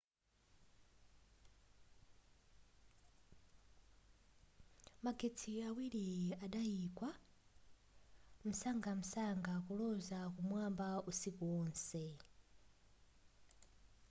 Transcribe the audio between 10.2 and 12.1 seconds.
kumwamba usiku wonse